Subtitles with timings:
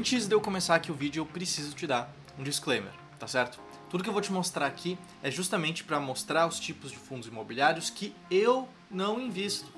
[0.00, 3.60] Antes de eu começar aqui o vídeo, eu preciso te dar um disclaimer, tá certo?
[3.90, 7.28] Tudo que eu vou te mostrar aqui é justamente para mostrar os tipos de fundos
[7.28, 9.70] imobiliários que eu não invisto.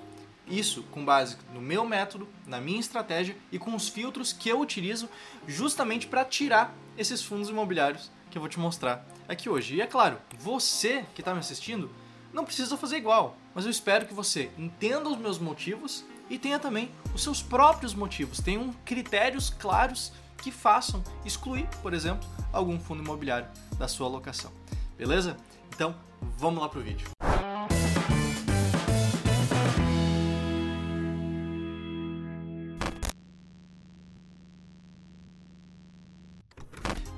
[0.46, 4.60] Isso com base no meu método, na minha estratégia e com os filtros que eu
[4.60, 5.08] utilizo
[5.48, 9.74] justamente para tirar esses fundos imobiliários que eu vou te mostrar aqui hoje.
[9.74, 11.90] E é claro, você que está me assistindo
[12.32, 16.58] não precisa fazer igual, mas eu espero que você entenda os meus motivos e tenha
[16.58, 23.02] também os seus próprios motivos, tenham critérios claros que façam excluir, por exemplo, algum fundo
[23.02, 24.50] imobiliário da sua alocação.
[24.98, 25.36] Beleza?
[25.74, 25.94] Então,
[26.36, 27.08] vamos lá pro vídeo.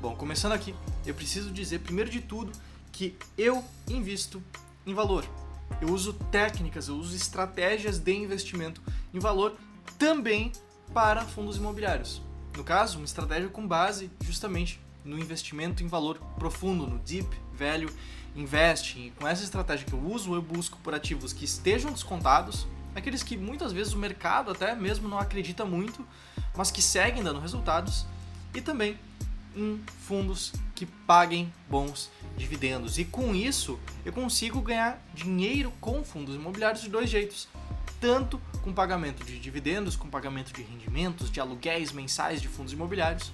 [0.01, 0.75] Bom, começando aqui,
[1.07, 2.53] eu preciso dizer primeiro de tudo
[2.93, 4.43] que eu invisto
[4.87, 5.25] em valor.
[5.81, 8.83] Eu uso técnicas, eu uso estratégias de investimento
[9.15, 9.57] em valor
[9.99, 10.53] também
[10.93, 12.21] para fundos imobiliários.
[12.57, 17.91] No caso, uma estratégia com base justamente no investimento em valor profundo, no deep value
[18.35, 19.07] investing.
[19.07, 23.23] E com essa estratégia que eu uso, eu busco por ativos que estejam descontados, aqueles
[23.23, 26.07] que muitas vezes o mercado até mesmo não acredita muito,
[26.57, 28.07] mas que seguem dando resultados,
[28.55, 28.99] e também
[29.57, 32.99] em fundos que paguem bons dividendos.
[32.99, 37.49] E com isso, eu consigo ganhar dinheiro com fundos imobiliários de dois jeitos.
[38.01, 43.31] Tanto com pagamento de dividendos, com pagamento de rendimentos, de aluguéis mensais de fundos imobiliários,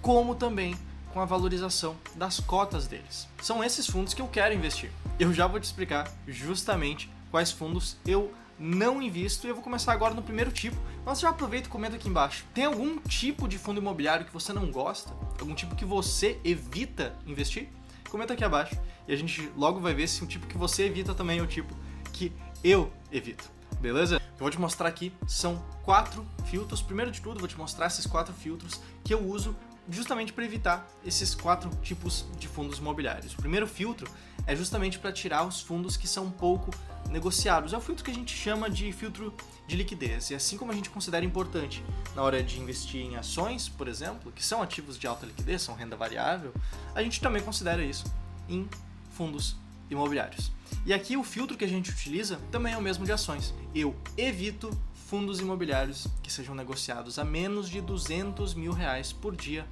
[0.00, 0.74] como também
[1.12, 3.28] com a valorização das cotas deles.
[3.40, 4.90] São esses fundos que eu quero investir.
[5.20, 9.92] Eu já vou te explicar justamente quais fundos eu não invisto e eu vou começar
[9.92, 10.76] agora no primeiro tipo.
[11.06, 12.44] Mas já aproveita e comenta aqui embaixo.
[12.52, 15.12] Tem algum tipo de fundo imobiliário que você não gosta?
[15.38, 17.68] Algum tipo que você evita investir?
[18.10, 21.14] Comenta aqui abaixo e a gente logo vai ver se o tipo que você evita
[21.14, 21.72] também é o tipo
[22.12, 22.32] que
[22.64, 23.48] eu evito.
[23.80, 24.21] Beleza?
[24.42, 26.82] Vou te mostrar aqui são quatro filtros.
[26.82, 29.54] Primeiro de tudo, vou te mostrar esses quatro filtros que eu uso
[29.88, 33.34] justamente para evitar esses quatro tipos de fundos imobiliários.
[33.34, 34.10] O primeiro filtro
[34.44, 36.72] é justamente para tirar os fundos que são pouco
[37.08, 37.72] negociados.
[37.72, 39.32] É o filtro que a gente chama de filtro
[39.68, 40.30] de liquidez.
[40.30, 41.80] E assim como a gente considera importante
[42.16, 45.76] na hora de investir em ações, por exemplo, que são ativos de alta liquidez, são
[45.76, 46.52] renda variável,
[46.96, 48.12] a gente também considera isso
[48.48, 48.68] em
[49.12, 49.61] fundos
[49.92, 50.50] imobiliários.
[50.84, 53.54] E aqui o filtro que a gente utiliza também é o mesmo de ações.
[53.74, 54.70] Eu evito
[55.06, 59.66] fundos imobiliários que sejam negociados a menos de 200 mil reais por dia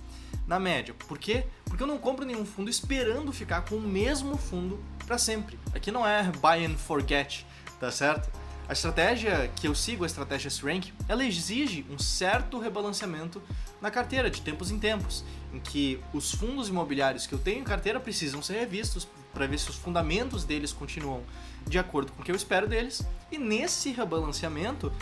[0.46, 0.94] na média.
[0.94, 1.46] Por quê?
[1.64, 5.58] Porque eu não compro nenhum fundo esperando ficar com o mesmo fundo para sempre.
[5.74, 7.46] Aqui não é buy and forget,
[7.80, 8.30] tá certo?
[8.68, 13.42] A estratégia que eu sigo, a estratégia S-Rank, ela exige um certo rebalanceamento
[13.80, 17.64] na carteira de tempos em tempos, em que os fundos imobiliários que eu tenho em
[17.64, 21.22] carteira precisam ser revistos para ver se os fundamentos deles continuam
[21.66, 24.92] de acordo com o que eu espero deles, e nesse rebalanceamento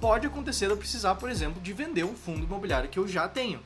[0.00, 3.60] pode acontecer eu precisar, por exemplo, de vender um fundo imobiliário que eu já tenho.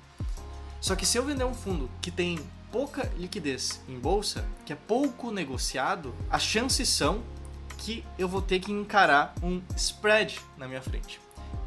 [0.81, 2.39] Só que se eu vender um fundo que tem
[2.73, 7.23] pouca liquidez em bolsa, que é pouco negociado, as chances são
[7.79, 11.21] que eu vou ter que encarar um spread na minha frente.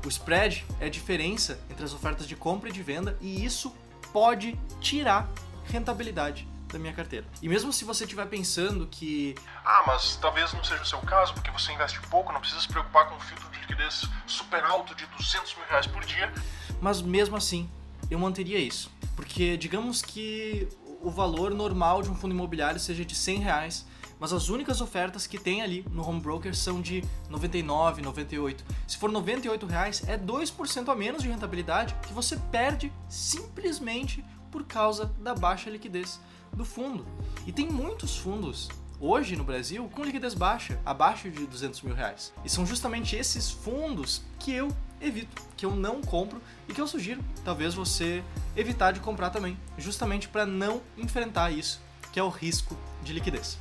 [0.06, 3.74] O spread é a diferença entre as ofertas de compra e de venda e isso
[4.12, 5.30] pode tirar
[5.66, 7.26] rentabilidade da minha carteira.
[7.42, 9.36] E mesmo se você estiver pensando que.
[9.64, 12.68] Ah, mas talvez não seja o seu caso, porque você investe pouco, não precisa se
[12.68, 16.34] preocupar com um filtro de liquidez super alto de 200 mil reais por dia.
[16.82, 17.70] Mas mesmo assim,
[18.10, 18.92] eu manteria isso.
[19.16, 20.68] Porque digamos que
[21.02, 23.86] o valor normal de um fundo imobiliário seja de 100 reais,
[24.20, 28.64] mas as únicas ofertas que tem ali no home broker são de 99, 98.
[28.88, 34.64] Se for 98 reais, é 2% a menos de rentabilidade que você perde simplesmente por
[34.64, 36.20] causa da baixa liquidez
[36.54, 37.06] do fundo.
[37.46, 38.70] E tem muitos fundos
[39.00, 42.34] hoje no Brasil com liquidez baixa, abaixo de 200 mil reais.
[42.46, 44.70] E são justamente esses fundos que eu
[45.02, 48.24] evito, que eu não compro e que eu sugiro talvez você
[48.56, 51.82] evitar de comprar também, justamente para não enfrentar isso,
[52.12, 53.58] que é o risco de liquidez.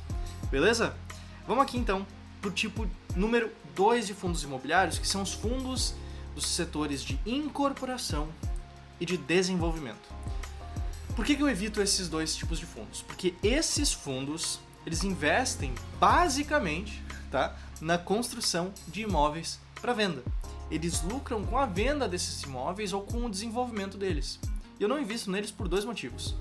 [0.49, 0.95] Beleza?
[1.45, 2.07] Vamos aqui então
[2.39, 5.93] para o tipo número 2 de fundos imobiliários, que são os fundos
[6.35, 8.29] dos setores de incorporação
[8.99, 10.12] e de desenvolvimento.
[11.15, 13.03] Por que, que eu evito esses dois tipos de fundos?
[13.03, 20.23] Porque esses fundos eles investem basicamente tá, na construção de imóveis para venda.
[20.71, 24.39] Eles lucram com a venda desses imóveis ou com o desenvolvimento deles.
[24.79, 26.35] Eu não invisto neles por dois motivos.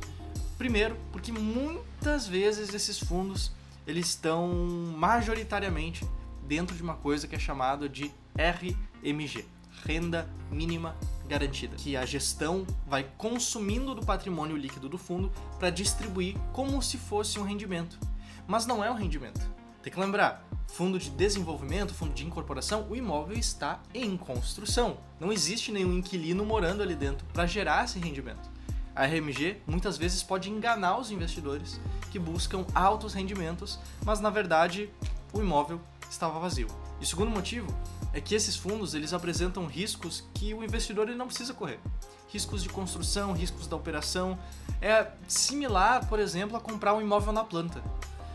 [0.56, 3.52] Primeiro, porque muitas vezes esses fundos
[3.86, 4.48] eles estão
[4.96, 6.06] majoritariamente
[6.46, 9.44] dentro de uma coisa que é chamada de RMG,
[9.84, 10.96] renda mínima
[11.28, 16.98] garantida, que a gestão vai consumindo do patrimônio líquido do fundo para distribuir como se
[16.98, 17.98] fosse um rendimento.
[18.46, 19.40] Mas não é um rendimento.
[19.82, 24.98] Tem que lembrar, fundo de desenvolvimento, fundo de incorporação, o imóvel está em construção.
[25.18, 28.50] Não existe nenhum inquilino morando ali dentro para gerar esse rendimento.
[28.94, 31.80] A RMG muitas vezes pode enganar os investidores
[32.10, 34.90] que buscam altos rendimentos, mas na verdade
[35.32, 35.80] o imóvel
[36.10, 36.68] estava vazio.
[37.00, 37.66] E segundo motivo
[38.12, 41.80] é que esses fundos eles apresentam riscos que o investidor ele não precisa correr.
[42.28, 44.38] Riscos de construção, riscos da operação.
[44.80, 47.82] É similar, por exemplo, a comprar um imóvel na planta.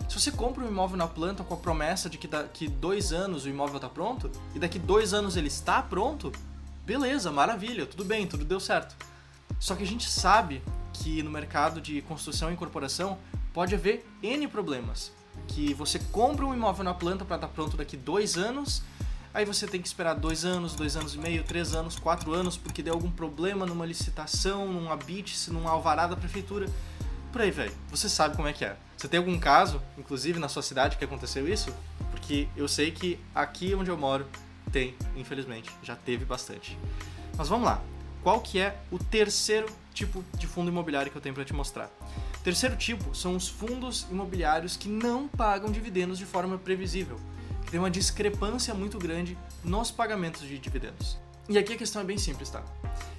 [0.07, 3.45] Se você compra um imóvel na planta com a promessa de que daqui dois anos
[3.45, 6.31] o imóvel está pronto, e daqui dois anos ele está pronto,
[6.85, 8.95] beleza, maravilha, tudo bem, tudo deu certo.
[9.59, 10.63] Só que a gente sabe
[10.93, 13.17] que no mercado de construção e incorporação
[13.53, 15.11] pode haver N problemas.
[15.47, 18.81] Que você compra um imóvel na planta para estar tá pronto daqui dois anos,
[19.37, 22.57] aí você tem que esperar dois anos, dois anos e meio, três anos, quatro anos,
[22.57, 26.67] porque deu algum problema numa licitação, num habite, num alvará da prefeitura.
[27.31, 27.71] Por aí, velho.
[27.91, 28.75] Você sabe como é que é.
[28.97, 31.71] Você tem algum caso, inclusive na sua cidade, que aconteceu isso?
[32.09, 34.25] Porque eu sei que aqui onde eu moro
[34.71, 36.75] tem, infelizmente, já teve bastante.
[37.37, 37.79] Mas vamos lá.
[38.23, 41.91] Qual que é o terceiro tipo de fundo imobiliário que eu tenho para te mostrar?
[42.39, 47.19] O terceiro tipo são os fundos imobiliários que não pagam dividendos de forma previsível,
[47.69, 51.17] tem uma discrepância muito grande nos pagamentos de dividendos.
[51.49, 52.61] E aqui a questão é bem simples, tá?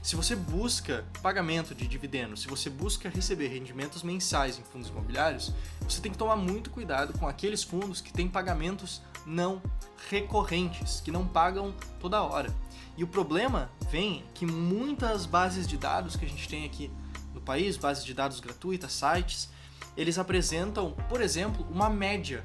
[0.02, 5.52] Se você busca pagamento de dividendos, se você busca receber rendimentos mensais em fundos imobiliários,
[5.80, 9.62] você tem que tomar muito cuidado com aqueles fundos que têm pagamentos não
[10.10, 12.54] recorrentes, que não pagam toda hora.
[12.98, 16.90] E o problema vem que muitas bases de dados que a gente tem aqui
[17.32, 19.48] no país, bases de dados gratuitas, sites,
[19.96, 22.44] eles apresentam, por exemplo, uma média.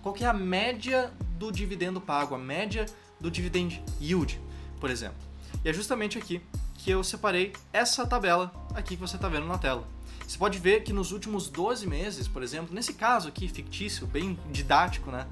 [0.00, 2.86] Qual que é a média do dividendo pago, a média
[3.20, 4.40] do dividend yield?
[4.84, 5.16] por exemplo.
[5.64, 6.42] E é justamente aqui
[6.74, 9.88] que eu separei essa tabela aqui que você está vendo na tela.
[10.28, 14.38] Você pode ver que nos últimos 12 meses, por exemplo, nesse caso aqui fictício, bem
[14.52, 15.26] didático, né?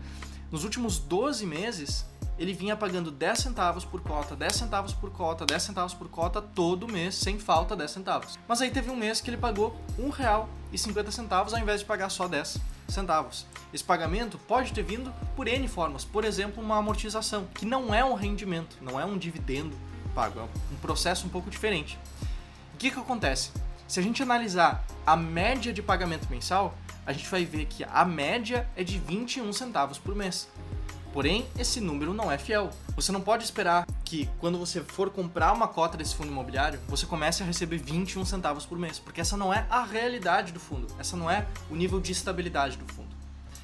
[0.50, 2.06] Nos últimos 12 meses,
[2.38, 6.40] ele vinha pagando 10 centavos por cota, 10 centavos por cota, 10 centavos por cota
[6.40, 8.38] todo mês, sem falta 10 centavos.
[8.49, 12.26] Mas aí teve um mês que ele pagou R$ 1,50 ao invés de pagar só
[12.26, 12.58] 10
[12.93, 13.47] centavos.
[13.73, 18.05] Esse pagamento pode ter vindo por N formas, por exemplo, uma amortização, que não é
[18.05, 19.77] um rendimento, não é um dividendo
[20.15, 21.99] pago, é um processo um pouco diferente.
[22.75, 23.50] O que, que acontece?
[23.89, 26.75] Se a gente analisar a média de pagamento mensal,
[27.05, 30.49] a gente vai ver que a média é de 21 centavos por mês.
[31.12, 32.70] Porém, esse número não é fiel.
[32.97, 37.05] Você não pode esperar que quando você for comprar uma cota desse fundo imobiliário, você
[37.05, 40.87] comece a receber 21 centavos por mês, porque essa não é a realidade do fundo,
[40.99, 43.14] essa não é o nível de estabilidade do fundo.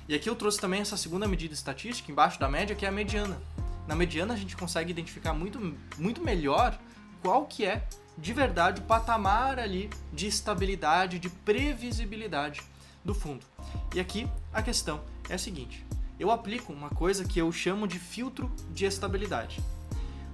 [0.07, 2.93] E aqui eu trouxe também essa segunda medida estatística embaixo da média, que é a
[2.93, 3.41] mediana.
[3.87, 6.79] Na mediana a gente consegue identificar muito, muito melhor
[7.23, 7.87] qual que é
[8.17, 12.61] de verdade o patamar ali de estabilidade, de previsibilidade
[13.05, 13.47] do fundo.
[13.95, 15.87] E aqui a questão é a seguinte:
[16.19, 19.61] eu aplico uma coisa que eu chamo de filtro de estabilidade.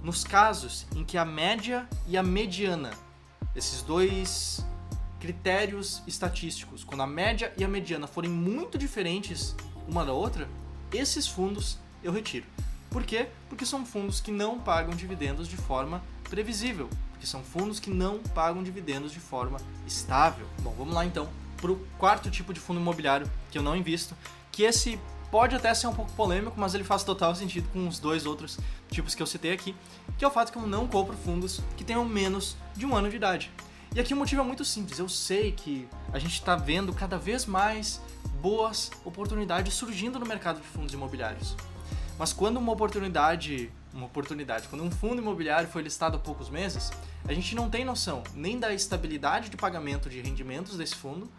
[0.01, 2.91] Nos casos em que a média e a mediana,
[3.55, 4.65] esses dois
[5.19, 9.55] critérios estatísticos, quando a média e a mediana forem muito diferentes
[9.87, 10.47] uma da outra,
[10.91, 12.45] esses fundos eu retiro.
[12.89, 13.27] Por quê?
[13.49, 18.19] Porque são fundos que não pagam dividendos de forma previsível, porque são fundos que não
[18.19, 20.47] pagam dividendos de forma estável.
[20.61, 21.27] Bom, vamos lá então
[21.57, 24.15] para o quarto tipo de fundo imobiliário que eu não invisto,
[24.51, 24.99] que esse
[25.35, 28.57] pode até ser um pouco polêmico, mas ele faz total sentido com os dois outros
[28.89, 29.75] tipos que eu citei aqui,
[30.17, 33.09] que é o fato que eu não compro fundos que tenham menos de um ano
[33.09, 33.51] de idade.
[33.93, 34.97] E aqui o motivo é muito simples.
[34.97, 37.99] Eu sei que a gente está vendo cada vez mais
[38.41, 41.53] boas oportunidades surgindo no mercado de fundos imobiliários.
[42.17, 46.93] Mas quando uma oportunidade, uma oportunidade, quando um fundo imobiliário foi listado há poucos meses,
[47.27, 51.29] a gente não tem noção nem da estabilidade de pagamento de rendimentos desse fundo,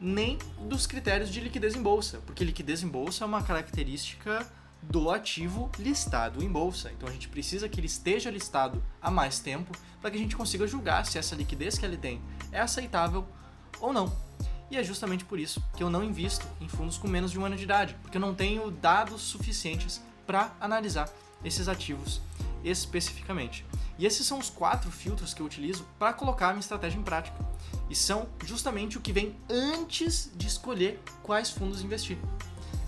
[0.00, 4.50] nem dos critérios de liquidez em bolsa, porque liquidez em bolsa é uma característica
[4.82, 6.90] do ativo listado em bolsa.
[6.90, 10.36] Então a gente precisa que ele esteja listado há mais tempo para que a gente
[10.36, 13.26] consiga julgar se essa liquidez que ele tem é aceitável
[13.78, 14.10] ou não.
[14.70, 17.44] E é justamente por isso que eu não invisto em fundos com menos de um
[17.44, 21.12] ano de idade, porque eu não tenho dados suficientes para analisar
[21.44, 22.20] esses ativos
[22.64, 23.64] especificamente.
[23.98, 27.02] E esses são os quatro filtros que eu utilizo para colocar a minha estratégia em
[27.02, 27.36] prática.
[27.88, 32.18] E são justamente o que vem antes de escolher quais fundos investir.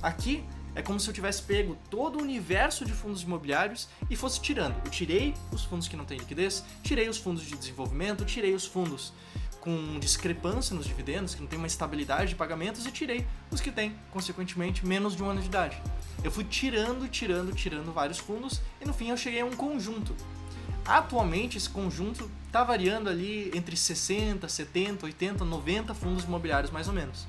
[0.02, 4.40] Aqui é como se eu tivesse pego todo o universo de fundos imobiliários e fosse
[4.40, 4.74] tirando.
[4.84, 8.64] Eu tirei os fundos que não têm liquidez, tirei os fundos de desenvolvimento, tirei os
[8.64, 9.12] fundos
[9.60, 13.70] com discrepância nos dividendos, que não tem uma estabilidade de pagamentos, e tirei os que
[13.70, 15.80] têm, consequentemente, menos de um ano de idade.
[16.24, 20.14] Eu fui tirando, tirando, tirando vários fundos e no fim eu cheguei a um conjunto.
[20.84, 26.94] Atualmente esse conjunto está variando ali entre 60, 70, 80, 90 fundos imobiliários mais ou
[26.94, 27.26] menos.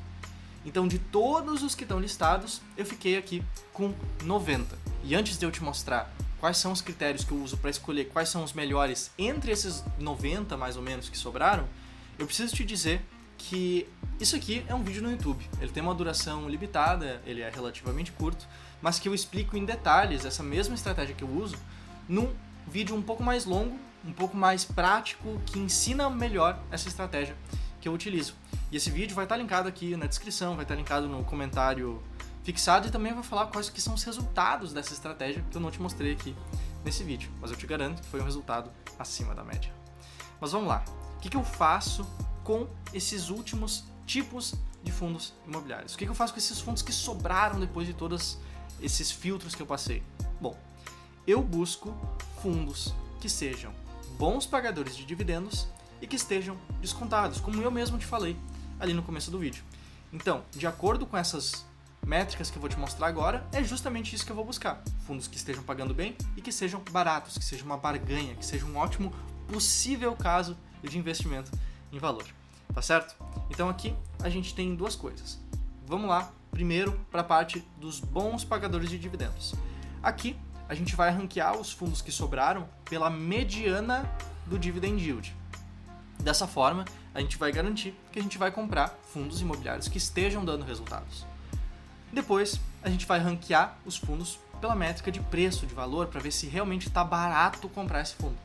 [0.65, 4.77] Então, de todos os que estão listados, eu fiquei aqui com 90.
[5.03, 8.05] E antes de eu te mostrar quais são os critérios que eu uso para escolher
[8.05, 11.67] quais são os melhores entre esses 90 mais ou menos que sobraram,
[12.17, 13.01] eu preciso te dizer
[13.37, 13.87] que
[14.19, 15.45] isso aqui é um vídeo no YouTube.
[15.59, 18.47] Ele tem uma duração limitada, ele é relativamente curto,
[18.83, 21.55] mas que eu explico em detalhes essa mesma estratégia que eu uso
[22.07, 22.35] num
[22.67, 27.33] vídeo um pouco mais longo, um pouco mais prático, que ensina melhor essa estratégia
[27.79, 28.35] que eu utilizo.
[28.69, 32.03] E esse vídeo vai estar linkado aqui na descrição, vai estar linkado no comentário
[32.43, 35.71] fixado e também vai falar quais que são os resultados dessa estratégia que eu não
[35.71, 36.35] te mostrei aqui
[36.83, 39.73] nesse vídeo, mas eu te garanto que foi um resultado acima da média.
[40.41, 40.83] Mas vamos lá.
[41.15, 42.05] O que, que eu faço
[42.43, 45.93] com esses últimos tipos de fundos imobiliários?
[45.93, 48.37] O que, que eu faço com esses fundos que sobraram depois de todos
[48.83, 50.03] esses filtros que eu passei?
[50.39, 50.55] Bom,
[51.25, 51.95] eu busco
[52.41, 53.73] fundos que sejam
[54.17, 55.67] bons pagadores de dividendos
[56.01, 58.37] e que estejam descontados, como eu mesmo te falei
[58.79, 59.63] ali no começo do vídeo.
[60.11, 61.65] Então, de acordo com essas
[62.05, 64.83] métricas que eu vou te mostrar agora, é justamente isso que eu vou buscar.
[65.07, 68.65] Fundos que estejam pagando bem e que sejam baratos, que sejam uma barganha, que seja
[68.65, 69.13] um ótimo
[69.47, 71.49] possível caso de investimento
[71.91, 72.25] em valor.
[72.73, 73.15] Tá certo?
[73.49, 75.39] Então aqui a gente tem duas coisas.
[75.87, 79.55] Vamos lá, primeiro para a parte dos bons pagadores de dividendos.
[80.03, 80.37] Aqui
[80.69, 84.07] a gente vai ranquear os fundos que sobraram pela mediana
[84.45, 85.35] do dividend yield.
[86.19, 90.45] Dessa forma, a gente vai garantir que a gente vai comprar fundos imobiliários que estejam
[90.45, 91.25] dando resultados.
[92.11, 96.31] Depois, a gente vai ranquear os fundos pela métrica de preço, de valor, para ver
[96.31, 98.37] se realmente está barato comprar esse fundo.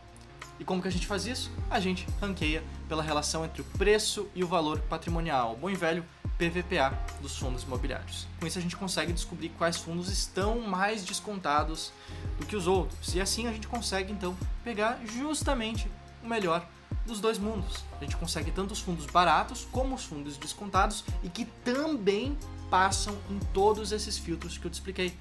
[0.59, 1.53] E como que a gente faz isso?
[1.71, 6.05] A gente ranqueia pela relação entre o preço e o valor patrimonial, bom e velho
[6.39, 8.27] PVPA dos fundos imobiliários.
[8.39, 11.93] Com isso a gente consegue descobrir quais fundos estão mais descontados
[12.39, 13.15] do que os outros.
[13.15, 15.91] E assim a gente consegue então pegar justamente
[16.23, 16.67] o melhor
[17.05, 17.85] dos dois mundos.
[18.01, 22.39] A gente consegue tanto os fundos baratos como os fundos descontados e que também
[22.71, 25.13] passam em todos esses filtros que eu te expliquei.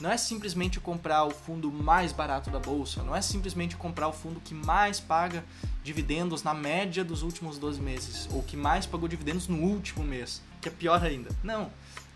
[0.00, 4.12] Não é simplesmente comprar o fundo mais barato da bolsa, não é simplesmente comprar o
[4.12, 5.44] fundo que mais paga
[5.82, 10.42] dividendos na média dos últimos 12 meses, ou que mais pagou dividendos no último mês,
[10.60, 11.30] que é pior ainda.
[11.42, 11.70] Não.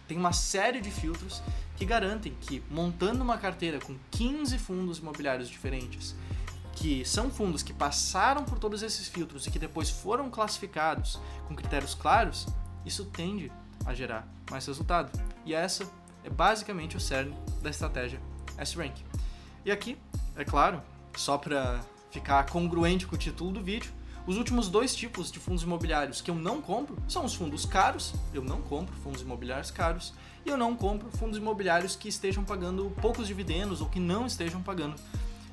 [0.09, 1.43] Tem uma série de filtros
[1.77, 6.15] que garantem que, montando uma carteira com 15 fundos imobiliários diferentes,
[6.75, 11.55] que são fundos que passaram por todos esses filtros e que depois foram classificados com
[11.55, 12.47] critérios claros,
[12.85, 13.51] isso tende
[13.85, 15.11] a gerar mais resultado.
[15.45, 15.89] E essa
[16.25, 18.21] é basicamente o cerne da estratégia
[18.59, 18.97] S-Rank.
[19.65, 19.97] E aqui,
[20.35, 20.83] é claro,
[21.17, 23.93] só para ficar congruente com o título do vídeo,
[24.27, 28.15] os últimos dois tipos de fundos imobiliários que eu não compro são os fundos caros,
[28.33, 30.15] eu não compro fundos imobiliários caros,
[30.47, 34.63] e eu não compro fundos imobiliários que estejam pagando poucos dividendos ou que não estejam
[34.63, 34.95] pagando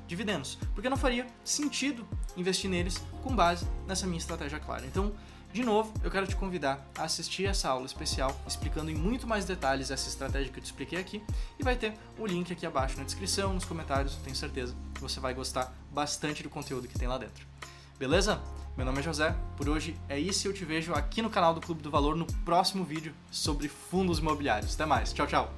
[0.06, 4.86] dividendos, porque não faria sentido investir neles com base nessa minha estratégia clara.
[4.86, 5.12] Então,
[5.52, 9.44] de novo, eu quero te convidar a assistir essa aula especial explicando em muito mais
[9.44, 11.22] detalhes essa estratégia que eu te expliquei aqui
[11.58, 15.20] e vai ter o link aqui abaixo na descrição, nos comentários, tenho certeza que você
[15.20, 17.46] vai gostar bastante do conteúdo que tem lá dentro.
[17.98, 18.40] Beleza?
[18.76, 21.52] Meu nome é José, por hoje é isso e eu te vejo aqui no canal
[21.52, 24.74] do Clube do Valor no próximo vídeo sobre fundos imobiliários.
[24.74, 25.52] Até mais, tchau, tchau!